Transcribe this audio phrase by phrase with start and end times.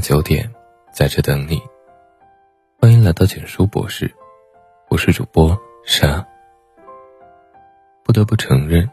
[0.00, 0.50] 九点，
[0.92, 1.60] 在这等你。
[2.78, 4.12] 欢迎来到简书博士，
[4.88, 6.26] 我是主播沙。
[8.04, 8.88] 不得不承认，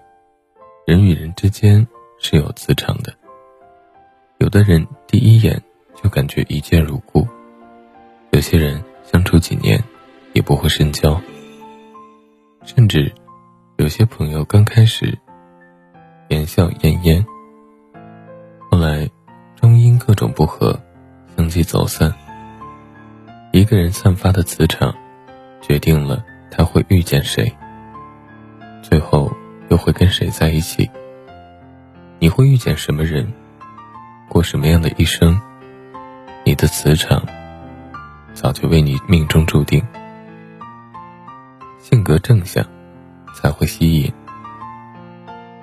[0.87, 1.85] 人与人之间
[2.19, 3.13] 是有磁场的。
[4.37, 5.61] 有的人第一眼
[6.01, 7.27] 就感觉一见如故，
[8.31, 9.83] 有些人相处几年
[10.33, 11.19] 也不会深交，
[12.63, 13.13] 甚至
[13.77, 15.17] 有些朋友刚开始
[16.29, 17.25] 言笑晏晏，
[18.71, 19.09] 后来。
[19.55, 20.77] 终因各种不和，
[21.43, 22.13] 相继走散。
[23.51, 24.95] 一个人散发的磁场，
[25.61, 27.53] 决定了他会遇见谁，
[28.81, 29.29] 最后
[29.67, 30.89] 又会跟谁在一起。
[32.19, 33.33] 你会遇见什么人，
[34.29, 35.37] 过什么样的一生，
[36.45, 37.21] 你的磁场
[38.33, 39.85] 早就为你命中注定。
[41.77, 42.65] 性格正向，
[43.35, 44.13] 才会吸引。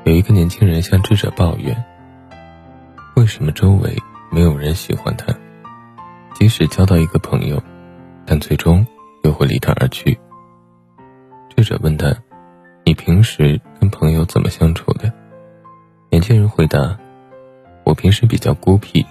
[0.04, 1.74] 有一个年轻人向智者抱怨。
[3.16, 3.96] 为什么周围
[4.30, 5.34] 没有人喜欢他？
[6.40, 7.62] 即使交到一个朋友，
[8.24, 8.86] 但最终
[9.24, 10.18] 又会离他而去。
[11.54, 12.16] 智者问他
[12.82, 15.12] ：“你平时跟朋友怎么相处的？”
[16.08, 16.98] 年轻人回答
[17.84, 19.04] ：“我平时比较孤僻，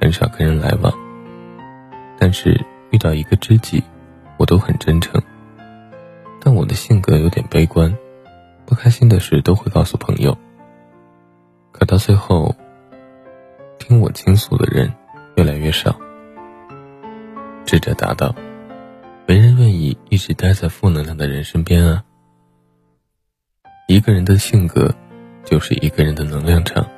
[0.00, 0.92] 很少跟人来往。
[2.18, 3.80] 但是遇到一个知己，
[4.36, 5.22] 我都很真诚。
[6.40, 7.96] 但我的性格有点悲观，
[8.66, 10.36] 不开心的事都会告诉朋友。
[11.70, 12.56] 可到最后。”
[13.78, 14.92] 听我倾诉的人
[15.36, 15.94] 越来越少。
[17.74, 18.32] 智者答道
[19.26, 22.04] ：“没人愿意一直待在负能量的人身边啊。
[23.88, 24.94] 一个人的性格，
[25.44, 26.88] 就是一个人的能量场。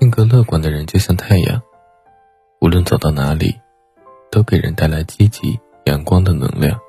[0.00, 1.60] 性格乐观的人就像太阳，
[2.62, 3.54] 无论走到哪里，
[4.30, 6.80] 都给人带来积极阳光的能量。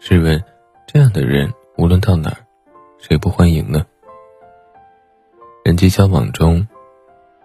[0.00, 0.42] 试问，
[0.88, 2.38] 这样的人无论到哪儿，
[2.98, 3.86] 谁不欢迎呢？
[5.64, 6.66] 人际交往中。”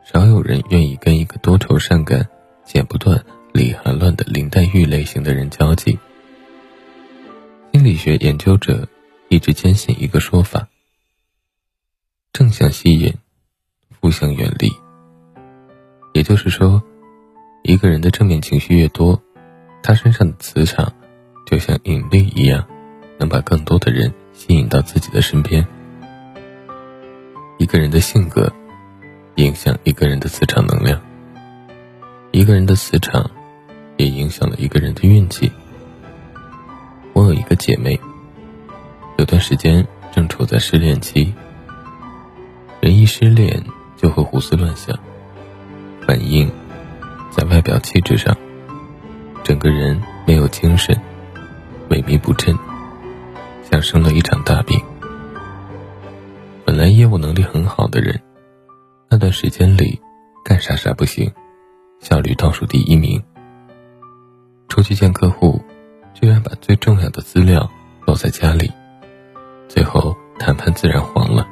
[0.04, 2.28] 少有人愿意跟一个多愁善感、
[2.66, 3.24] 剪不断、
[3.54, 5.98] 理还乱的林黛玉类型的人交际。
[7.72, 8.88] 心理学研究者
[9.30, 10.68] 一直坚信一个说法：
[12.34, 13.14] 正向吸引，
[14.02, 14.72] 负向远离。
[16.14, 16.84] 也就是说，
[17.64, 19.22] 一个人的正面情绪越多，
[19.82, 20.94] 他身上的磁场
[21.46, 22.68] 就像引力一样，
[23.20, 25.66] 能把更多的人吸引到自己的身边。
[27.60, 28.52] 一个人的性格。
[29.38, 31.02] 影响一个人的磁场能量，
[32.32, 33.32] 一个人的磁场，
[33.98, 35.52] 也影响了一个人的运气。
[37.14, 38.00] 我有一个姐妹，
[39.18, 41.34] 有段时间正处在失恋期。
[42.82, 43.64] 人一失恋
[43.96, 44.98] 就会胡思乱想，
[46.06, 46.52] 反应
[47.32, 48.36] 在外表气质上，
[49.44, 51.00] 整个人没有精神，
[51.90, 52.58] 萎靡不振，
[53.72, 54.78] 像生了一场大病。
[56.66, 58.20] 本来业务能力很好的人。
[59.10, 60.02] 那段时间里，
[60.44, 61.32] 干啥啥不行，
[62.00, 63.24] 效率倒数第一名。
[64.74, 65.64] 出去见客户，
[66.16, 67.70] 居然把最重要的资料
[68.08, 68.72] 落在家里，
[69.70, 71.48] 最后谈判自然黄了。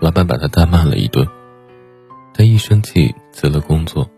[0.00, 1.28] 老板把他大骂了一顿，
[2.32, 4.10] 他一生气辞了工作。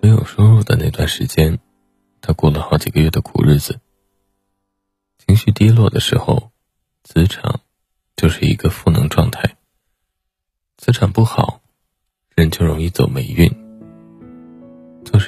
[0.00, 1.58] 没有收入的那段时间，
[2.20, 3.80] 他过了好几个月的苦日子。
[5.26, 6.52] 情绪低落的时候，
[7.02, 7.58] 磁场
[8.14, 9.56] 就是一个负能状态。
[10.76, 11.60] 磁场不好，
[12.36, 13.52] 人就容易走霉运，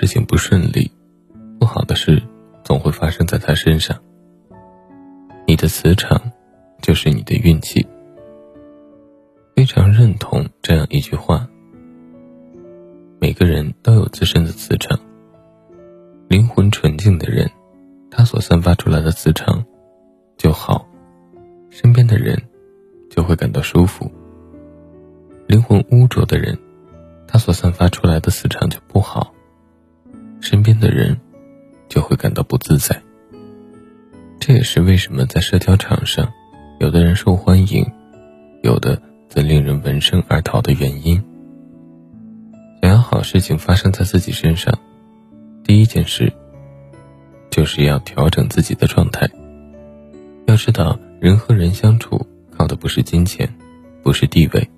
[0.00, 0.90] 事情不顺利，
[1.58, 2.22] 不好的事
[2.64, 3.94] 总会发生在他身上。
[5.46, 6.18] 你的磁场
[6.80, 7.86] 就是你的运气。
[9.54, 11.46] 非常认同这样一句话：
[13.18, 14.98] 每个人都有自身的磁场。
[16.28, 17.50] 灵魂纯净的人，
[18.10, 19.62] 他所散发出来的磁场
[20.38, 20.88] 就好，
[21.68, 22.42] 身边的人
[23.10, 24.10] 就会感到舒服。
[25.46, 26.58] 灵魂污浊的人，
[27.28, 29.34] 他所散发出来的磁场就不好，
[30.40, 31.16] 身边的人
[31.88, 33.00] 就会感到不自在。
[34.38, 36.32] 这也是为什么在社交场上，
[36.78, 37.86] 有的人受欢迎，
[38.62, 41.22] 有的则令人闻声而逃的原因。
[42.82, 44.78] 想要好事情发生在自己身上，
[45.62, 46.32] 第一件事
[47.50, 49.28] 就是要调整自己的状态。
[50.46, 52.26] 要知道，人和人相处
[52.56, 53.48] 靠的不是金钱，
[54.02, 54.68] 不是地位。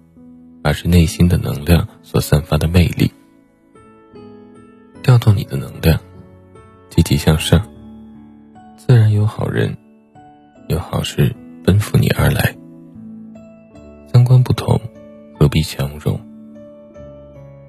[0.64, 3.10] 而是内心的能量所散发的魅力，
[5.02, 5.98] 调动你的能量，
[6.88, 7.68] 积极向上，
[8.76, 9.76] 自然有好人，
[10.68, 11.34] 有好事
[11.64, 12.56] 奔赴你而来。
[14.06, 14.80] 三观不同，
[15.38, 16.20] 何必强融？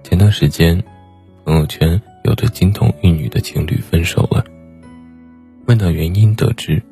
[0.04, 0.84] 前段时间，
[1.44, 4.46] 朋友圈有对金童玉女的情侣分手了。
[5.66, 6.84] 问到原因，得知，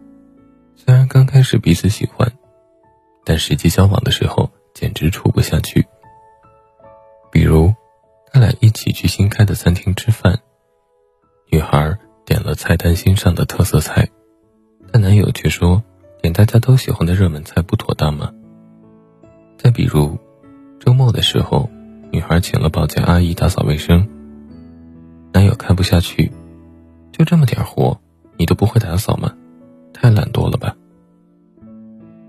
[0.75, 2.31] 虽然刚开始彼此喜欢，
[3.23, 4.49] 但实际交往的时候。
[4.73, 5.85] 简直处不下去。
[7.29, 7.73] 比如，
[8.33, 10.39] 他俩一起去新开的餐厅吃饭，
[11.51, 14.10] 女孩点了菜单新上的特色菜，
[14.89, 15.83] 但男友却说
[16.22, 18.31] 点大家都喜欢的热门菜不妥当吗？
[19.57, 20.18] 再比如，
[20.80, 21.69] 周末的时候，
[22.10, 24.07] 女孩请了保洁阿姨打扫卫生，
[25.33, 26.31] 男友看不下去，
[27.12, 28.00] 就这么点活，
[28.38, 29.36] 你都不会打扫吗？
[29.94, 30.74] 太懒惰了吧？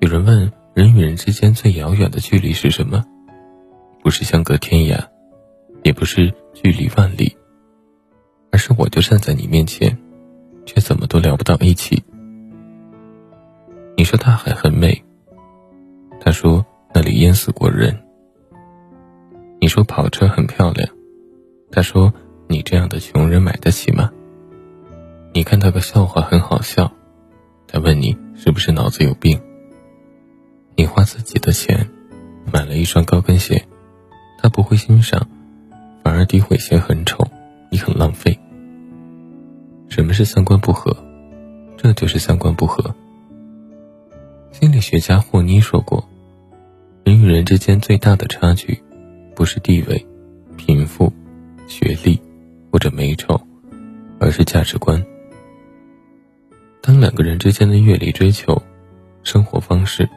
[0.00, 3.04] 有人问，人与人之间最遥远的距离是什么？
[4.02, 5.06] 不是相隔天涯，
[5.82, 7.36] 也不是距离万里，
[8.50, 9.98] 而是我就站在你面前，
[10.64, 12.02] 却怎么都聊不到一起。
[13.96, 15.04] 你说大海很美，
[16.20, 16.64] 他说
[16.94, 17.98] 那里淹死过人。
[19.60, 20.88] 你说跑车很漂亮，
[21.70, 22.12] 他说
[22.48, 24.10] 你这样的穷人买得起吗？
[25.34, 26.92] 你看到个笑话很好笑，
[27.66, 29.40] 他问你是不是脑子有病？
[30.76, 31.88] 你花自己的钱
[32.52, 33.66] 买了一双高跟鞋。
[34.38, 35.28] 他不会欣赏，
[36.02, 37.26] 反而诋毁鞋很丑，
[37.70, 38.38] 你很浪费。
[39.88, 40.96] 什么是三观不合？
[41.76, 42.94] 这就是三观不合。
[44.50, 46.08] 心理学家霍妮说过，
[47.04, 48.82] 人与人之间最大的差距，
[49.34, 50.06] 不是地位、
[50.56, 51.12] 贫富、
[51.66, 52.20] 学历
[52.70, 53.40] 或者美丑，
[54.18, 55.04] 而是价值观。
[56.80, 58.60] 当两个人之间的阅历追求、
[59.22, 60.08] 生活方式、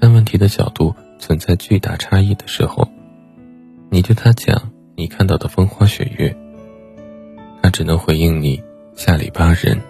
[0.00, 2.88] 看问题的角度存在巨大差异的时候，
[3.90, 6.36] 你对他讲你看到的风花雪月，
[7.62, 8.60] 他只能回应你
[8.96, 9.80] 下里巴人。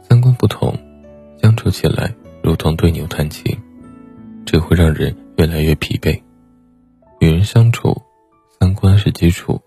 [0.00, 0.74] 三观不同，
[1.42, 2.10] 相处起来
[2.42, 3.54] 如同对牛弹琴，
[4.46, 6.18] 只会让人越来越疲惫。
[7.20, 7.94] 与人相处，
[8.58, 9.60] 三观是基础，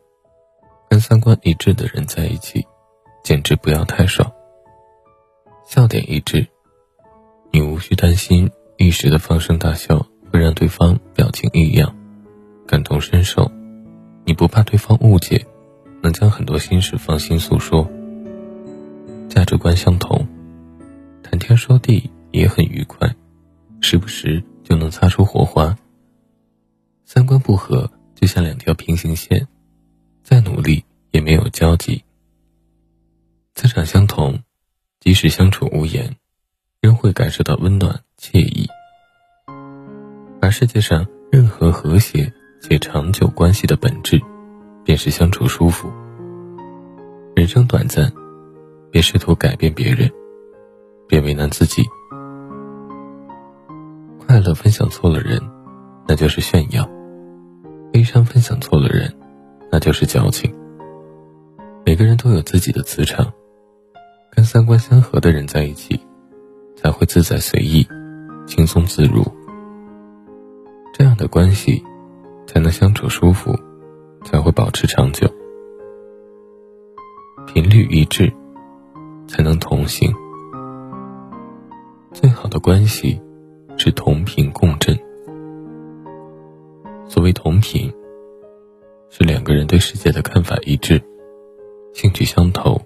[0.89, 2.65] 跟三观一致的人在一起，
[3.23, 4.27] 简直不要太爽。
[5.67, 6.47] 笑点一致，
[7.51, 11.95] 你无需担心一时的放声大笑会让对方表情异样。
[12.65, 13.49] 感同身受，
[14.27, 15.47] 你不怕对方误解，
[16.03, 17.89] 能将很多心事放心诉说。
[19.29, 20.27] 价值观相同，
[21.23, 23.15] 谈天说地也很愉快，
[23.79, 25.77] 时不时就能擦出火花。
[27.05, 29.47] 三观不合，就像两条平行线，
[30.23, 32.03] 再努力也没有交集。
[33.55, 34.43] 磁场相同，
[34.99, 36.17] 即使相处无言，
[36.81, 38.67] 仍会感受到温暖惬意。
[40.41, 42.33] 而世界上任何和谐。
[42.61, 44.19] 且长久关系的本质，
[44.83, 45.89] 便是相处舒服。
[47.35, 48.11] 人生短暂，
[48.91, 50.11] 别试图改变别人，
[51.07, 51.83] 别为难自己。
[54.25, 55.39] 快乐分享错了人，
[56.07, 56.83] 那就是炫耀；
[57.93, 59.13] 悲伤分享错了人，
[59.71, 60.53] 那就是矫情。
[61.85, 63.31] 每个人都有自己的磁场，
[64.31, 65.99] 跟三观相合的人在一起，
[66.75, 67.87] 才会自在随意、
[68.45, 69.23] 轻松自如。
[70.93, 71.81] 这样的关系。
[72.57, 73.55] 才能相处舒服，
[74.25, 75.31] 才会保持长久。
[77.45, 78.33] 频率一致，
[79.27, 80.11] 才能同行。
[82.13, 83.21] 最好的关系
[83.77, 84.97] 是同频共振。
[87.07, 87.93] 所谓同频，
[89.11, 90.99] 是两个人对世界的看法一致，
[91.93, 92.81] 兴趣相投，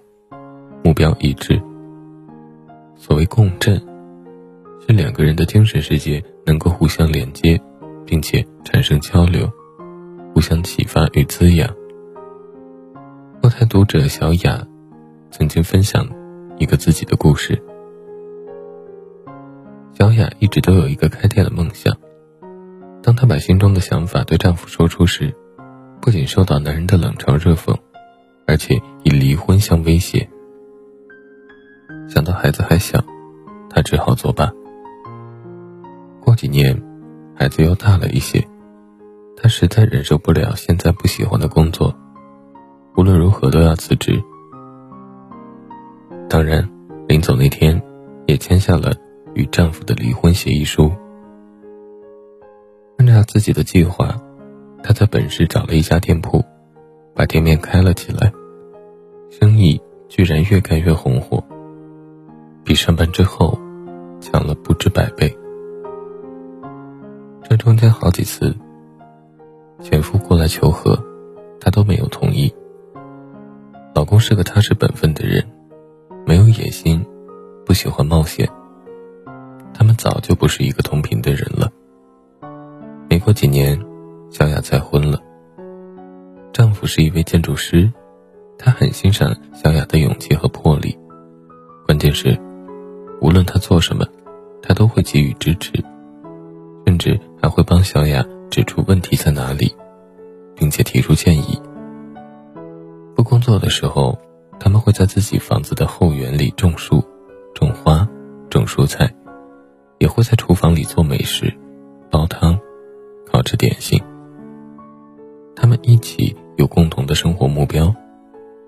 [0.84, 1.58] 目标一致。
[2.94, 3.76] 所谓共振，
[4.86, 7.58] 是两个人的精神世界能够互相连接。
[8.04, 9.48] 并且产生交流，
[10.42, 11.74] 相启发与滋养。
[13.42, 14.66] 后台读者小雅
[15.30, 16.06] 曾经分享
[16.58, 17.62] 一个自己的故事。
[19.98, 21.96] 小雅一直都有一个开店的梦想，
[23.02, 25.34] 当她把心中的想法对丈夫说出时，
[26.00, 27.74] 不仅受到男人的冷嘲热讽，
[28.46, 28.74] 而且
[29.04, 30.28] 以离婚相威胁。
[32.08, 33.02] 想到孩子还小，
[33.70, 34.52] 她只好作罢。
[36.20, 36.82] 过几年。
[37.34, 38.46] 孩子又大了一些，
[39.42, 41.92] 他实在忍受不了现在不喜欢的工作，
[42.96, 44.22] 无论如何都要辞职。
[46.30, 46.70] 当然，
[47.08, 47.82] 临走那天，
[48.28, 48.94] 也签下了
[49.34, 50.92] 与丈夫的离婚协议书。
[52.98, 54.16] 按照自己的计划，
[54.80, 56.44] 她在本市找了一家店铺，
[57.12, 58.32] 把店面开了起来，
[59.28, 61.42] 生意居然越干越红火，
[62.62, 63.58] 比上班之后
[64.20, 65.36] 强了不止百倍。
[67.42, 68.54] 这中间好几次，
[69.82, 70.98] 前夫过来求和，
[71.60, 72.52] 她都没有同意。
[73.94, 75.44] 老公是个踏实本分的人，
[76.24, 77.04] 没有野心，
[77.66, 78.48] 不喜欢冒险。
[79.74, 81.70] 他们早就不是一个同频的人了。
[83.10, 83.78] 没过几年，
[84.30, 85.20] 小雅再婚了。
[86.52, 87.92] 丈夫是一位建筑师，
[88.58, 90.96] 他很欣赏小雅的勇气和魄力。
[91.86, 92.38] 关键是，
[93.20, 94.06] 无论她做什么，
[94.62, 95.72] 他都会给予支持。
[96.86, 99.74] 甚至还会帮小雅指出问题在哪里，
[100.54, 101.58] 并且提出建议。
[103.16, 104.18] 不工作的时候，
[104.60, 107.02] 他们会在自己房子的后园里种树、
[107.54, 108.06] 种花、
[108.50, 109.10] 种蔬菜，
[109.98, 111.50] 也会在厨房里做美食、
[112.10, 112.60] 煲汤、
[113.26, 113.98] 烤制点心。
[115.56, 117.94] 他们一起有共同的生活目标，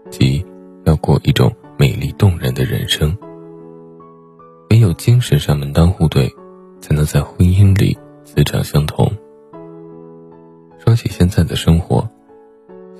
[0.09, 0.43] 即
[0.85, 3.15] 要过一种美丽动人的人生。
[4.71, 6.35] 唯有精神上门当户对，
[6.81, 9.13] 才能在婚姻里磁场相同。
[10.85, 12.07] 说起现在的生活，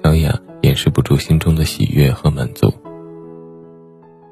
[0.03, 2.73] 小雅掩饰不住心中的喜悦和满足。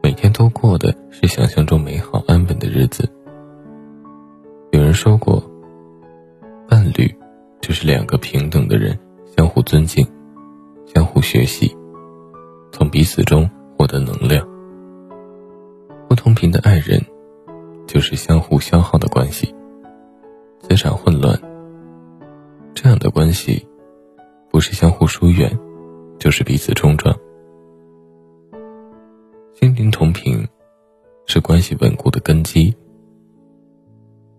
[0.03, 3.07] 每天都过的是想象中美好安稳的日子。
[4.71, 5.45] 有人说过，
[6.67, 7.15] 伴侣
[7.61, 8.99] 就是两个平等的人
[9.37, 10.07] 相互尊敬、
[10.87, 11.77] 相互学习，
[12.73, 14.49] 从彼此中获得能量。
[16.09, 17.05] 不同频的爱人，
[17.87, 19.55] 就是相互消耗的关系，
[20.63, 21.39] 磁场混乱。
[22.83, 23.65] 这样的关系，
[24.51, 25.57] 不是相互疏远，
[26.19, 27.17] 就是彼此冲撞。
[29.55, 30.45] 心灵同频，
[31.27, 32.75] 是关系稳固的根基。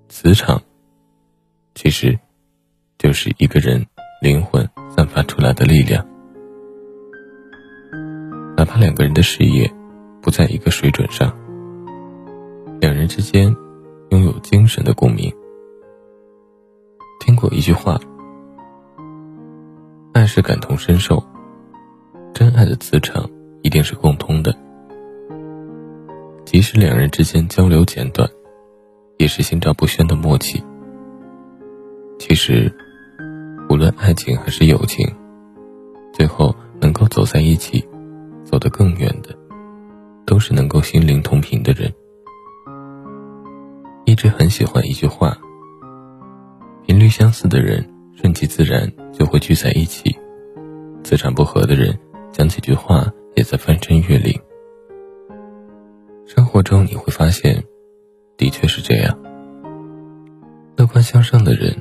[0.10, 0.62] 磁场，
[1.74, 2.20] 其实，
[2.98, 3.86] 就是一个人
[4.22, 6.06] 灵魂散发出来的力量。
[8.58, 9.74] 哪怕两个人的事业
[10.22, 11.34] 不在一个水准上，
[12.82, 13.56] 两人之间
[14.10, 15.34] 拥有精神的共鸣。
[17.22, 17.98] 听过一句话。
[20.14, 21.22] 爱是感同身受，
[22.36, 23.28] 真爱的磁场
[23.64, 24.56] 一定是共通的。
[26.46, 28.30] 即使两人之间交流简短，
[29.18, 30.64] 也是心照不宣的默契。
[32.20, 32.72] 其实，
[33.70, 35.12] 无论爱情还是友情，
[36.14, 37.84] 最后能够走在一起，
[38.46, 39.36] 走得更远的，
[40.28, 41.92] 都是能够心灵同频的人。
[44.06, 45.36] 一直很喜欢一句话：
[46.86, 47.93] 频率相似的人。
[48.16, 50.16] 顺其自然就会聚在一起，
[51.04, 51.98] 磁场不合的人
[52.32, 54.40] 讲几句话也在翻山越岭。
[56.26, 57.64] 生活中你会发现，
[58.38, 59.18] 的确是这样。
[60.78, 61.76] 乐观向上的人，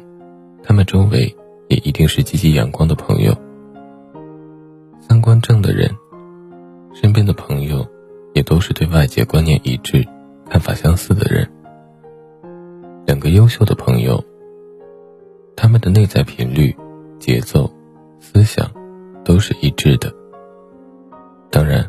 [0.63, 1.37] 他们周围
[1.69, 3.37] 也一定是积极阳光的朋友。
[5.01, 5.91] 三观正的人，
[6.95, 7.87] 身边的朋友
[8.35, 10.07] 也都是对外界观念一致、
[10.49, 11.49] 看法相似的人。
[13.07, 14.23] 两个优秀的朋友。
[15.63, 16.77] 他们的内在频率、
[17.21, 17.73] 节奏、
[18.19, 18.69] 思想
[19.25, 20.13] 都是一致的。
[21.53, 21.89] 当然，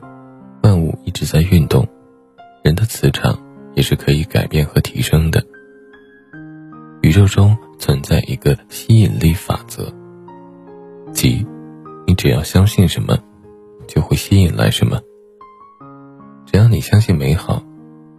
[0.62, 1.84] 万物一直在运动，
[2.64, 3.36] 人的磁场
[3.74, 5.44] 也是可以改变和提升的。
[7.02, 9.92] 宇宙中存在一个吸引力法则，
[11.12, 11.44] 即
[12.06, 13.18] 你只要相信什么，
[13.88, 15.02] 就会吸引来什么。
[16.46, 17.64] 只要你相信美好，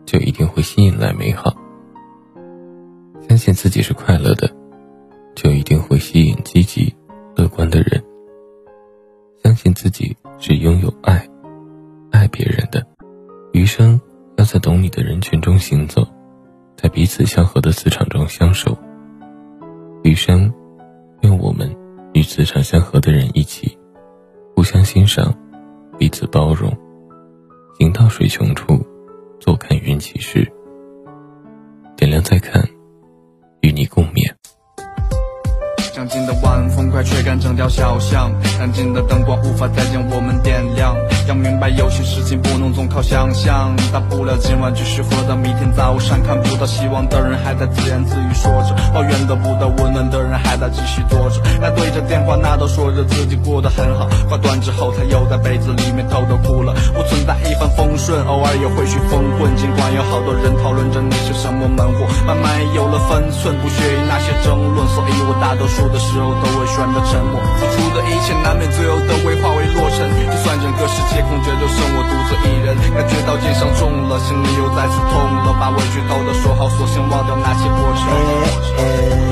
[0.05, 1.55] 就一定会吸引来美好。
[3.29, 4.64] 相信自己是快乐的。
[5.35, 6.95] 就一定会吸引积极、
[7.37, 8.03] 乐观的人。
[9.43, 11.29] 相信自己是拥有爱、
[12.11, 12.87] 爱别人的，
[13.53, 14.01] 余生
[14.37, 16.07] 要在懂你的人群中行走，
[16.77, 18.77] 在彼此相合的磁场中相守。
[20.03, 20.53] 余生，
[21.23, 21.75] 愿我们
[22.13, 23.79] 与磁场相合的人一起，
[24.55, 25.35] 互相欣赏，
[25.99, 26.73] 彼此包容，
[27.79, 28.79] 行到水穷处，
[29.41, 30.51] 坐看云起时。
[31.97, 32.63] 点亮再看，
[33.61, 34.35] 与你共勉。
[36.27, 40.95] 的晚风快吹干整条小巷，安静的灯光无法再将我们点亮。
[41.27, 46.23] 要明白有些事情不能总靠想象，大不了今晚继续喝到明天早上。
[46.23, 51.41] 看不到希望的人还在自言自语说着，抱怨得不到温暖的人还在继续坐着。
[51.61, 56.75] 他对着电话那头说着自己过得很好，挂断之后他又在被子里面偷偷哭了。
[56.93, 59.55] 不存在一帆风顺，偶尔也会去疯混。
[59.57, 65.85] 尽管有好多人讨论着你是什么门户，慢慢也有了分寸，不屑于那些争论，所以我大多数。
[65.95, 70.11] 的时候都会选择沉默，付出的一切难免最后都会化为落尘。
[70.27, 75.55] 就算整个世界空着，就剩我独自一人，感觉到肩上重了，心里又再次痛了。
[75.61, 79.24] 把委屈偷偷说好，索性忘掉那些过程。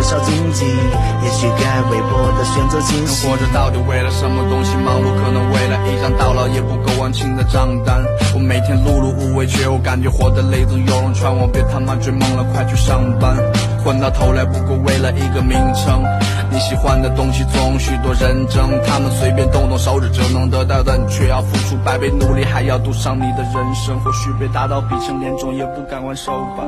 [0.00, 0.64] 多少荆棘？
[0.64, 3.28] 也许该为我的选择清晰。
[3.28, 4.74] 活着到底为了什么东西？
[4.76, 8.02] 忙碌可能为了一张到老也不够完清的账单。
[8.34, 13.36] 我每天碌碌无为，却又感觉活得累，总有人劝我别他妈追梦了，快去上班。
[13.84, 16.02] 混到头来不过为了一个名称。
[16.52, 23.98] 你喜欢的东西总有许多人争，他们随便动动手指就能得到的，你却要付出百倍努力，还要赌上你的人生。
[24.00, 26.64] 或许被打到鼻青脸肿，也不敢还手吧。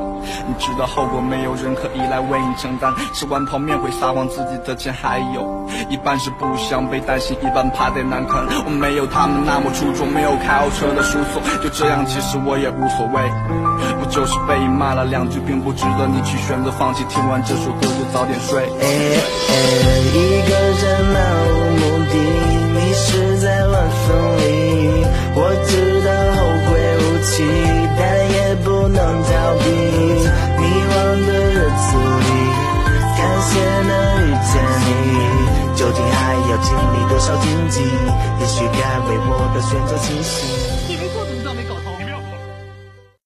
[0.47, 2.93] 你知道后果，没有人可以来为你承担。
[3.13, 8.45] 吃完泡面会撒谎，自己的钱还有一半是不想被担心，一半怕得难堪。
[8.65, 13.21] 我没有他们那么出众，没有开豪车的叔送，就这样，其实我也无所谓。
[13.99, 17.03] 不就是被骂了两句，并不值得你去选择放弃。
[17.09, 18.63] 听完这首歌就早点睡。
[20.13, 20.15] 一
[20.49, 20.51] 个
[20.81, 21.15] 人漫
[21.49, 22.13] 无目的，
[22.73, 24.41] 迷失在晚风里。
[25.35, 25.71] 我知
[26.05, 27.31] 道后会无期，
[27.97, 28.01] 但
[28.31, 29.65] 也不能逃避。
[30.59, 30.93] 迷惘
[31.25, 31.85] 的日子
[32.19, 32.29] 里，
[33.17, 33.51] 感谢
[33.89, 34.53] 能遇见
[34.85, 34.87] 你。
[35.75, 37.81] 究竟还要经历多少荆棘？
[38.39, 38.77] 也许该
[39.09, 40.82] 为我的选择庆幸。